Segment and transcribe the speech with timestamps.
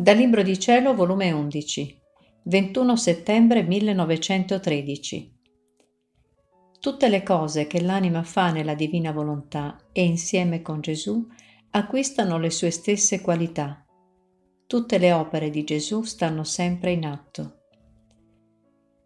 [0.00, 2.00] Dal Libro di Cielo, volume 11,
[2.44, 5.38] 21 settembre 1913.
[6.80, 11.28] Tutte le cose che l'anima fa nella divina volontà e insieme con Gesù
[11.72, 13.84] acquistano le sue stesse qualità.
[14.66, 17.58] Tutte le opere di Gesù stanno sempre in atto.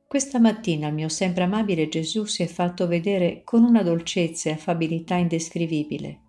[0.07, 4.53] Questa mattina il mio sempre amabile Gesù si è fatto vedere con una dolcezza e
[4.53, 6.21] affabilità indescrivibile,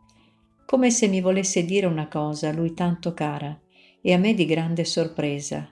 [0.66, 3.60] come se mi volesse dire una cosa a lui tanto cara
[4.06, 5.68] e a me di grande sorpresa.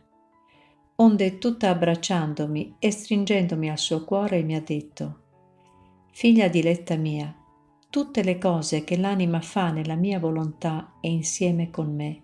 [0.95, 5.19] Onde tutta abbracciandomi e stringendomi al suo cuore mi ha detto,
[6.11, 7.31] Figlia diletta mia,
[7.91, 12.23] tutte le cose che l'anima fa nella mia volontà e insieme con me,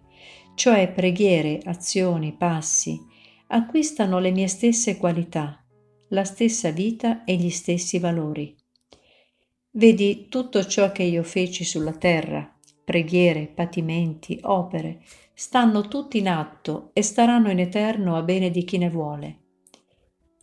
[0.56, 3.00] cioè preghiere, azioni, passi,
[3.48, 5.64] acquistano le mie stesse qualità
[6.10, 8.56] la stessa vita e gli stessi valori.
[9.72, 12.52] Vedi tutto ciò che io feci sulla terra,
[12.84, 15.04] preghiere, patimenti, opere,
[15.40, 19.38] stanno tutti in atto e staranno in eterno a bene di chi ne vuole.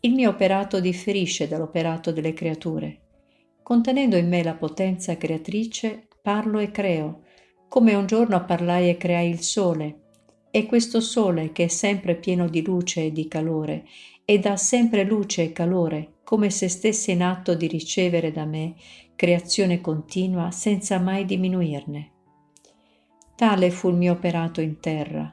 [0.00, 3.00] Il mio operato differisce dall'operato delle creature.
[3.62, 7.24] Contenendo in me la potenza creatrice, parlo e creo,
[7.68, 10.00] come un giorno parlai e creai il sole,
[10.50, 13.84] e questo sole che è sempre pieno di luce e di calore
[14.24, 18.74] e dà sempre luce e calore, come se stesse in atto di ricevere da me
[19.14, 22.12] creazione continua senza mai diminuirne.
[23.36, 25.30] Tale fu il mio operato in terra,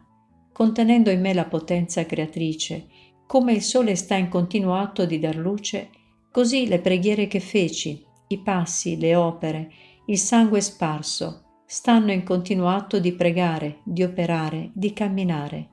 [0.52, 2.88] contenendo in me la potenza creatrice,
[3.26, 5.90] come il sole sta in continuo atto di dar luce,
[6.30, 9.72] così le preghiere che feci, i passi, le opere,
[10.08, 15.70] il sangue sparso, stanno in continuo atto di pregare, di operare, di camminare,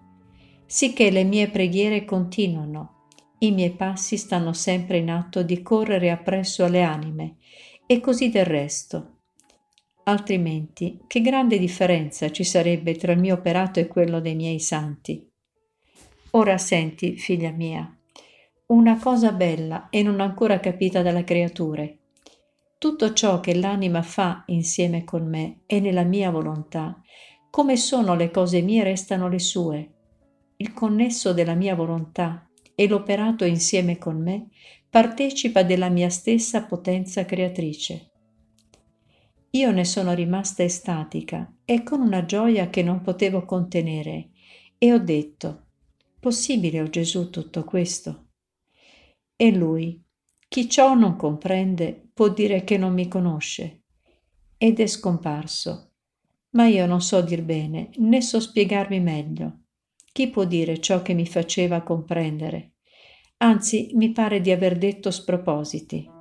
[0.67, 3.07] sicché le mie preghiere continuano,
[3.41, 7.39] i miei passi stanno sempre in atto di correre appresso alle anime
[7.87, 9.20] e così del resto.
[10.05, 15.29] Altrimenti, che grande differenza ci sarebbe tra il mio operato e quello dei miei santi.
[16.33, 17.93] Ora senti, figlia mia,
[18.67, 21.99] una cosa bella e non ancora capita dalle creature.
[22.79, 27.03] Tutto ciò che l'anima fa insieme con me e nella mia volontà,
[27.51, 29.91] come sono le cose mie restano le sue.
[30.57, 34.49] Il connesso della mia volontà e l'operato insieme con me
[34.89, 38.10] partecipa della mia stessa potenza creatrice.
[39.53, 44.31] Io ne sono rimasta estatica e con una gioia che non potevo contenere
[44.79, 45.67] e ho detto,
[46.21, 48.29] possibile, o oh Gesù, tutto questo?
[49.35, 50.01] E lui,
[50.47, 53.83] chi ciò non comprende, può dire che non mi conosce.
[54.57, 55.95] Ed è scomparso.
[56.51, 59.63] Ma io non so dir bene, né so spiegarmi meglio.
[60.13, 62.75] Chi può dire ciò che mi faceva comprendere?
[63.39, 66.20] Anzi, mi pare di aver detto spropositi.